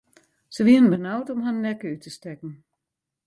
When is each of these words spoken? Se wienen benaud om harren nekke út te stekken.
Se 0.55 0.63
wienen 0.67 0.89
benaud 0.93 1.27
om 1.33 1.41
harren 1.45 1.61
nekke 1.65 1.85
út 1.93 2.01
te 2.03 2.11
stekken. 2.17 2.51